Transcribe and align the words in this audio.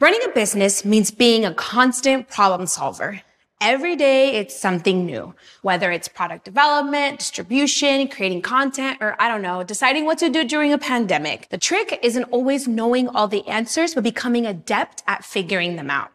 Running 0.00 0.22
a 0.24 0.30
business 0.30 0.82
means 0.82 1.10
being 1.10 1.44
a 1.44 1.52
constant 1.52 2.30
problem 2.30 2.66
solver. 2.66 3.20
Every 3.60 3.96
day 3.96 4.36
it's 4.36 4.58
something 4.58 5.04
new, 5.04 5.34
whether 5.60 5.92
it's 5.92 6.08
product 6.08 6.46
development, 6.46 7.18
distribution, 7.18 8.08
creating 8.08 8.40
content, 8.40 8.96
or 9.02 9.14
I 9.18 9.28
don't 9.28 9.42
know, 9.42 9.62
deciding 9.62 10.06
what 10.06 10.16
to 10.20 10.30
do 10.30 10.42
during 10.42 10.72
a 10.72 10.78
pandemic. 10.78 11.50
The 11.50 11.58
trick 11.58 11.98
isn't 12.02 12.24
always 12.30 12.66
knowing 12.66 13.08
all 13.08 13.28
the 13.28 13.46
answers, 13.46 13.94
but 13.94 14.02
becoming 14.02 14.46
adept 14.46 15.02
at 15.06 15.22
figuring 15.22 15.76
them 15.76 15.90
out. 15.90 16.10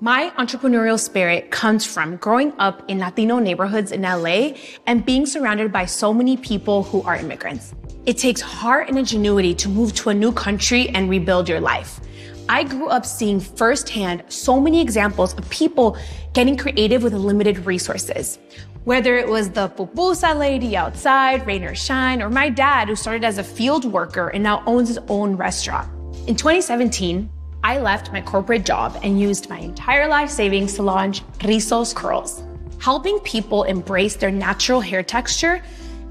My 0.00 0.30
entrepreneurial 0.36 1.00
spirit 1.00 1.50
comes 1.50 1.86
from 1.86 2.16
growing 2.16 2.52
up 2.58 2.82
in 2.86 2.98
Latino 2.98 3.38
neighborhoods 3.38 3.92
in 3.92 4.02
LA 4.02 4.50
and 4.86 5.06
being 5.06 5.24
surrounded 5.24 5.72
by 5.72 5.86
so 5.86 6.12
many 6.12 6.36
people 6.36 6.82
who 6.82 7.00
are 7.04 7.16
immigrants. 7.16 7.74
It 8.04 8.18
takes 8.18 8.42
heart 8.42 8.90
and 8.90 8.98
ingenuity 8.98 9.54
to 9.54 9.70
move 9.70 9.94
to 9.94 10.10
a 10.10 10.14
new 10.14 10.32
country 10.32 10.90
and 10.90 11.08
rebuild 11.08 11.48
your 11.48 11.62
life. 11.62 11.98
I 12.46 12.64
grew 12.64 12.88
up 12.88 13.06
seeing 13.06 13.40
firsthand 13.40 14.22
so 14.28 14.60
many 14.60 14.82
examples 14.82 15.32
of 15.32 15.48
people 15.48 15.96
getting 16.34 16.58
creative 16.58 17.02
with 17.02 17.14
limited 17.14 17.64
resources. 17.64 18.38
Whether 18.84 19.16
it 19.16 19.26
was 19.26 19.48
the 19.48 19.70
pupusa 19.70 20.38
lady 20.38 20.76
outside, 20.76 21.46
rain 21.46 21.64
or 21.64 21.74
shine, 21.74 22.20
or 22.20 22.28
my 22.28 22.50
dad 22.50 22.88
who 22.88 22.96
started 22.96 23.24
as 23.24 23.38
a 23.38 23.42
field 23.42 23.86
worker 23.86 24.28
and 24.28 24.42
now 24.42 24.62
owns 24.66 24.88
his 24.88 24.98
own 25.08 25.36
restaurant. 25.36 25.88
In 26.28 26.36
2017, 26.36 27.30
I 27.66 27.80
left 27.80 28.12
my 28.12 28.20
corporate 28.20 28.64
job 28.64 28.96
and 29.02 29.20
used 29.20 29.50
my 29.50 29.58
entire 29.58 30.06
life 30.06 30.30
savings 30.30 30.74
to 30.74 30.84
launch 30.84 31.24
Rizos 31.40 31.92
Curls. 31.92 32.44
Helping 32.78 33.18
people 33.20 33.64
embrace 33.64 34.14
their 34.14 34.30
natural 34.30 34.80
hair 34.80 35.02
texture 35.02 35.60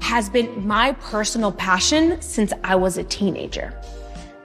has 0.02 0.28
been 0.28 0.66
my 0.66 0.92
personal 0.92 1.50
passion 1.50 2.20
since 2.20 2.52
I 2.62 2.74
was 2.74 2.98
a 2.98 3.04
teenager. 3.04 3.72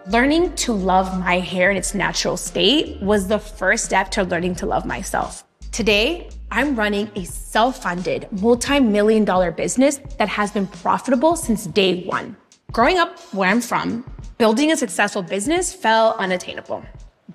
Learning 0.08 0.56
to 0.56 0.72
love 0.72 1.20
my 1.20 1.38
hair 1.40 1.70
in 1.70 1.76
its 1.76 1.94
natural 1.94 2.38
state 2.38 3.02
was 3.02 3.28
the 3.28 3.40
first 3.40 3.84
step 3.84 4.10
to 4.12 4.24
learning 4.24 4.56
to 4.56 4.66
love 4.66 4.86
myself. 4.86 5.44
Today, 5.74 6.30
I'm 6.50 6.78
running 6.78 7.12
a 7.18 7.26
self 7.26 7.84
funded, 7.84 8.30
multi 8.42 8.80
million 8.80 9.26
dollar 9.26 9.52
business 9.52 10.00
that 10.18 10.30
has 10.30 10.50
been 10.52 10.66
profitable 10.66 11.36
since 11.36 11.66
day 11.66 12.06
one. 12.06 12.38
Growing 12.72 13.00
up 13.00 13.20
where 13.34 13.50
I'm 13.50 13.60
from, 13.60 14.10
building 14.38 14.72
a 14.72 14.78
successful 14.78 15.22
business 15.22 15.74
felt 15.74 16.16
unattainable. 16.18 16.86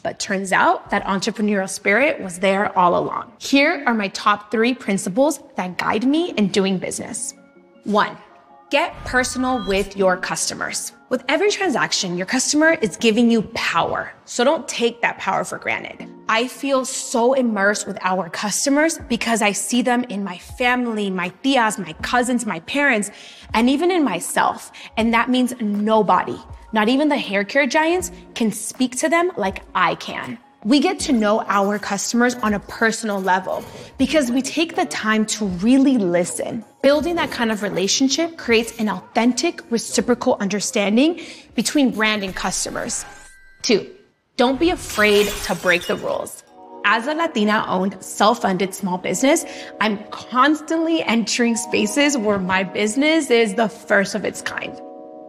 But 0.03 0.19
turns 0.19 0.53
out 0.53 0.91
that 0.91 1.05
entrepreneurial 1.05 1.69
spirit 1.69 2.21
was 2.21 2.39
there 2.39 2.77
all 2.79 2.99
along. 2.99 3.33
Here 3.39 3.83
are 3.87 3.95
my 3.95 4.09
top 4.09 4.51
three 4.51 4.75
principles 4.75 5.41
that 5.57 5.79
guide 5.79 6.05
me 6.05 6.31
in 6.33 6.49
doing 6.49 6.79
business. 6.79 7.35
One, 7.85 8.17
get 8.71 8.95
personal 9.05 9.67
with 9.67 9.97
your 9.97 10.17
customers. 10.17 10.93
With 11.09 11.25
every 11.29 11.51
transaction, 11.51 12.17
your 12.17 12.27
customer 12.27 12.73
is 12.73 12.97
giving 12.97 13.31
you 13.31 13.43
power. 13.55 14.13
So 14.25 14.43
don't 14.43 14.67
take 14.67 15.03
that 15.03 15.19
power 15.19 15.45
for 15.45 15.59
granted. 15.59 16.09
I 16.29 16.49
feel 16.49 16.85
so 16.85 17.35
immersed 17.35 17.87
with 17.87 17.99
our 18.03 18.29
customers 18.29 18.99
because 19.09 19.43
I 19.43 19.53
see 19.53 19.83
them 19.83 20.05
in 20.05 20.25
my 20.25 20.39
family, 20.39 21.09
my 21.09 21.31
tias, 21.45 21.79
my 21.79 21.93
cousins, 22.03 22.45
my 22.45 22.61
parents, 22.61 23.11
and 23.55 23.71
even 23.71 23.91
in 23.91 24.05
myself. 24.05 24.73
And 24.97 25.15
that 25.15 25.31
means 25.31 25.55
nobody, 25.61 26.39
not 26.73 26.89
even 26.89 27.09
the 27.09 27.17
hair 27.17 27.45
care 27.45 27.67
giants, 27.67 28.11
can 28.35 28.51
speak 28.51 28.97
to 28.99 29.09
them 29.09 29.31
like 29.37 29.63
I 29.75 29.95
can 29.95 30.39
we 30.67 30.81
get 30.81 30.99
to 30.99 31.13
know 31.13 31.45
our 31.47 31.79
customers 31.79 32.35
on 32.37 32.53
a 32.53 32.59
personal 32.59 33.23
level 33.23 33.65
because 33.99 34.33
we 34.33 34.43
take 34.43 34.75
the 34.75 34.85
time 34.87 35.25
to 35.25 35.47
really 35.47 35.97
listen. 35.97 36.65
Building 36.83 37.15
that 37.15 37.31
kind 37.31 37.53
of 37.53 37.63
relationship 37.63 38.37
creates 38.37 38.77
an 38.81 38.89
authentic, 38.89 39.63
reciprocal 39.71 40.37
understanding 40.41 41.21
between 41.55 41.93
brand 41.93 42.25
and 42.25 42.35
customers. 42.35 43.05
Two, 43.63 43.89
don't 44.37 44.61
be 44.61 44.71
afraid 44.71 45.27
to 45.45 45.55
break 45.55 45.87
the 45.87 45.97
rules. 45.97 46.45
As 46.85 47.07
a 47.07 47.15
Latina 47.15 47.65
owned, 47.67 47.97
self 48.03 48.43
funded 48.43 48.75
small 48.75 48.99
business, 48.99 49.45
I'm 49.81 50.05
constantly 50.11 51.03
entering 51.03 51.57
spaces 51.57 52.17
where 52.17 52.39
my 52.39 52.63
business 52.63 53.31
is 53.31 53.55
the 53.55 53.69
first 53.69 54.15
of 54.15 54.25
its 54.25 54.43
kind. 54.43 54.79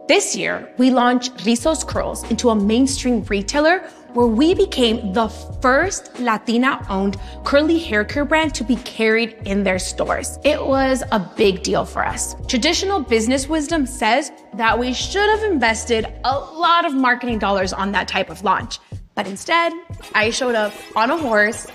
This 0.08 0.36
year, 0.36 0.72
we 0.78 0.90
launched 0.90 1.36
Rizos 1.38 1.86
Curls 1.86 2.22
into 2.30 2.48
a 2.50 2.54
mainstream 2.54 3.22
retailer 3.24 3.80
where 4.14 4.26
we 4.26 4.54
became 4.54 5.12
the 5.12 5.28
first 5.60 6.18
Latina 6.18 6.84
owned 6.88 7.18
curly 7.44 7.78
hair 7.78 8.04
care 8.04 8.24
brand 8.24 8.54
to 8.54 8.64
be 8.64 8.76
carried 8.76 9.36
in 9.44 9.64
their 9.64 9.78
stores. 9.78 10.38
It 10.44 10.64
was 10.64 11.02
a 11.12 11.18
big 11.36 11.62
deal 11.62 11.84
for 11.84 12.04
us. 12.04 12.34
Traditional 12.46 13.00
business 13.00 13.48
wisdom 13.48 13.84
says 13.84 14.32
that 14.54 14.78
we 14.78 14.94
should 14.94 15.28
have 15.28 15.42
invested 15.42 16.06
a 16.24 16.38
lot 16.38 16.86
of 16.86 16.94
marketing 16.94 17.38
dollars 17.38 17.72
on 17.74 17.92
that 17.92 18.08
type 18.08 18.30
of 18.30 18.42
launch. 18.44 18.78
But 19.18 19.26
instead, 19.26 19.72
I 20.14 20.30
showed 20.30 20.54
up 20.54 20.72
on 20.94 21.10
a 21.10 21.18
horse 21.18 21.66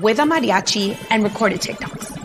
with 0.00 0.18
a 0.18 0.22
mariachi 0.22 0.96
and 1.10 1.22
recorded 1.22 1.60
TikToks. 1.60 2.16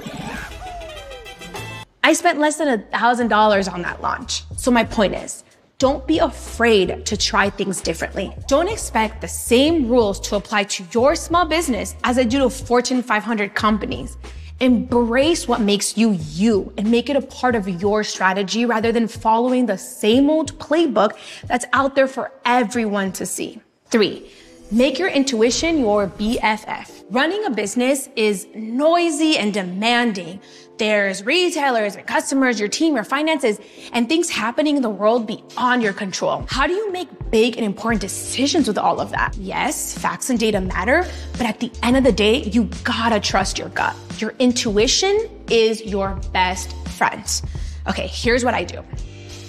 I 2.06 2.14
spent 2.14 2.40
less 2.40 2.56
than 2.56 2.70
a 2.70 2.78
thousand 2.78 3.28
dollars 3.28 3.68
on 3.68 3.82
that 3.82 4.02
launch. 4.02 4.46
So 4.56 4.72
my 4.72 4.86
point 4.86 5.14
is, 5.14 5.44
don't 5.78 6.08
be 6.08 6.20
afraid 6.20 7.06
to 7.06 7.18
try 7.18 7.50
things 7.50 7.82
differently. 7.82 8.34
Don't 8.48 8.70
expect 8.70 9.20
the 9.20 9.28
same 9.28 9.90
rules 9.90 10.22
to 10.22 10.38
apply 10.38 10.64
to 10.64 10.86
your 10.94 11.16
small 11.16 11.44
business 11.44 11.94
as 12.06 12.18
I 12.18 12.24
do 12.24 12.40
to 12.40 12.50
Fortune 12.50 13.04
500 13.04 13.54
companies. 13.54 14.16
Embrace 14.62 15.50
what 15.50 15.60
makes 15.60 15.98
you 15.98 16.18
you 16.30 16.72
and 16.78 16.90
make 16.90 17.10
it 17.10 17.18
a 17.18 17.22
part 17.22 17.56
of 17.56 17.68
your 17.68 18.06
strategy 18.06 18.66
rather 18.66 18.94
than 18.94 19.10
following 19.10 19.66
the 19.66 19.78
same 19.78 20.30
old 20.30 20.58
playbook 20.60 21.18
that's 21.48 21.66
out 21.74 21.94
there 21.94 22.08
for 22.08 22.32
everyone 22.46 23.12
to 23.12 23.26
see. 23.26 23.60
Three, 23.90 24.32
make 24.72 24.98
your 24.98 25.10
intuition 25.10 25.80
your 25.80 26.08
BFF. 26.08 27.04
Running 27.10 27.44
a 27.46 27.50
business 27.50 28.08
is 28.16 28.48
noisy 28.56 29.38
and 29.38 29.54
demanding. 29.54 30.40
There's 30.78 31.24
retailers 31.26 31.96
and 31.96 32.08
customers, 32.08 32.60
your 32.60 32.70
team, 32.70 32.96
your 32.96 33.04
finances, 33.04 33.60
and 33.92 34.08
things 34.08 34.30
happening 34.30 34.78
in 34.78 34.82
the 34.82 34.90
world 34.90 35.28
beyond 35.28 35.84
your 35.84 35.92
control. 35.94 36.46
How 36.48 36.68
do 36.68 36.74
you 36.74 36.92
make 36.92 37.10
big 37.30 37.58
and 37.58 37.66
important 37.66 38.02
decisions 38.02 38.68
with 38.68 38.78
all 38.78 39.02
of 39.02 39.12
that? 39.12 39.36
Yes, 39.38 39.98
facts 39.98 40.30
and 40.30 40.40
data 40.40 40.62
matter, 40.62 41.06
but 41.34 41.42
at 41.42 41.60
the 41.60 41.70
end 41.84 41.98
of 41.98 42.04
the 42.04 42.12
day, 42.14 42.44
you 42.44 42.70
gotta 42.84 43.20
trust 43.20 43.60
your 43.60 43.70
gut. 43.70 43.96
Your 44.20 44.34
intuition 44.40 45.30
is 45.50 45.84
your 45.84 46.16
best 46.32 46.74
friend. 46.88 47.42
Okay, 47.90 48.08
here's 48.08 48.46
what 48.46 48.54
I 48.54 48.64
do. 48.64 48.82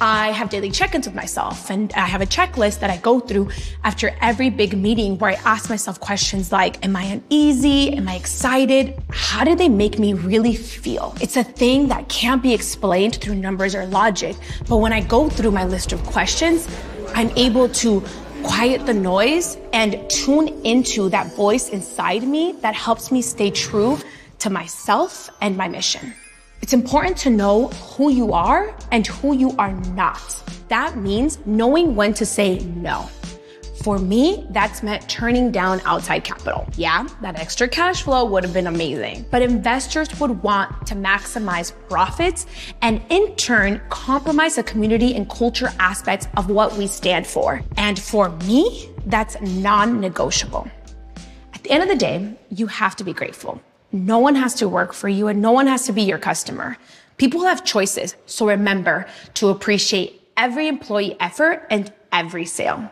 I 0.05 0.33
have 0.33 0.51
daily 0.51 0.73
check 0.73 0.97
ins 0.97 1.07
with 1.07 1.15
myself 1.15 1.71
and 1.71 1.93
I 1.93 2.07
have 2.07 2.21
a 2.21 2.27
checklist 2.27 2.81
that 2.81 2.91
I 2.91 2.97
go 2.97 3.21
through 3.21 3.51
after 3.85 4.11
every 4.21 4.51
big 4.51 4.77
meeting 4.77 5.17
where 5.19 5.31
I 5.31 5.35
ask 5.45 5.71
myself 5.71 6.01
questions 6.01 6.51
like, 6.51 6.85
Am 6.85 6.97
I 6.97 7.05
uneasy? 7.05 7.93
Am 7.93 8.09
I 8.09 8.17
excited? 8.17 9.01
How 9.11 9.45
did 9.45 9.59
they 9.59 9.69
make 9.69 10.01
me 10.01 10.13
really 10.13 10.57
feel? 10.57 11.15
It's 11.21 11.37
a 11.37 11.45
thing 11.45 11.87
that 11.87 12.09
can't 12.09 12.43
be 12.43 12.53
explained 12.53 13.21
through 13.21 13.37
numbers 13.37 13.77
or 13.77 13.87
logic. 13.87 14.35
But 14.69 14.79
when 14.79 14.93
I 14.93 15.03
go 15.03 15.29
through 15.29 15.53
my 15.53 15.67
list 15.67 15.93
of 15.93 16.03
questions, 16.03 16.67
I'm 17.15 17.31
able 17.37 17.69
to 17.69 18.03
quiet 18.43 18.85
the 18.87 18.95
noise 18.95 19.57
and 19.73 20.11
tune 20.11 20.49
into 20.65 21.11
that 21.11 21.33
voice 21.37 21.69
inside 21.69 22.25
me 22.25 22.57
that 22.63 22.75
helps 22.75 23.13
me 23.13 23.23
stay 23.23 23.53
true 23.53 23.99
to 24.41 24.51
myself 24.51 25.31
and 25.41 25.57
my 25.57 25.69
mission. 25.69 26.13
It's 26.63 26.73
important 26.73 27.17
to 27.19 27.31
know 27.31 27.67
who 27.69 28.11
you 28.11 28.33
are 28.33 28.75
and 28.93 29.05
who 29.05 29.35
you 29.35 29.51
are 29.59 29.73
not. 29.95 30.23
That 30.69 30.97
means 30.97 31.39
knowing 31.45 31.97
when 31.97 32.15
to 32.15 32.25
say 32.25 32.61
no. 32.61 33.11
For 33.83 33.99
me, 33.99 34.47
that's 34.51 34.81
meant 34.81 35.09
turning 35.09 35.51
down 35.51 35.81
outside 35.85 36.23
capital. 36.23 36.65
Yeah, 36.77 37.09
that 37.21 37.41
extra 37.41 37.67
cash 37.67 38.05
flow 38.05 38.25
would 38.25 38.45
have 38.45 38.55
been 38.55 38.69
amazing, 38.69 39.27
but 39.29 39.43
investors 39.43 40.09
would 40.21 40.41
want 40.45 40.87
to 40.87 40.95
maximize 40.95 41.73
profits 41.89 42.47
and 42.81 43.03
in 43.09 43.35
turn 43.35 43.83
compromise 43.89 44.55
the 44.55 44.63
community 44.63 45.17
and 45.17 45.29
culture 45.29 45.73
aspects 45.81 46.29
of 46.37 46.49
what 46.49 46.77
we 46.77 46.87
stand 46.87 47.27
for. 47.27 47.61
And 47.77 47.99
for 47.99 48.29
me, 48.47 48.89
that's 49.07 49.37
non 49.41 50.01
negotiable. 50.01 50.69
At 51.55 51.65
the 51.65 51.73
end 51.73 51.83
of 51.83 51.89
the 51.89 51.97
day, 51.97 52.39
you 52.51 52.69
have 52.69 52.95
to 52.97 53.05
be 53.05 53.13
grateful. 53.13 53.61
No 53.93 54.19
one 54.19 54.35
has 54.35 54.55
to 54.55 54.69
work 54.69 54.95
for 54.95 55.09
you 55.09 55.29
and 55.29 55.43
no 55.43 55.53
one 55.53 55.67
has 55.67 55.87
to 55.87 55.93
be 55.93 56.03
your 56.03 56.19
customer. 56.19 56.79
People 57.19 57.43
have 57.43 57.63
choices, 57.63 58.17
so 58.27 58.49
remember 58.49 59.07
to 59.35 59.51
appreciate 59.51 60.23
every 60.37 60.67
employee 60.67 61.17
effort 61.21 61.67
and 61.71 61.93
every 62.11 62.47
sale. 62.47 62.91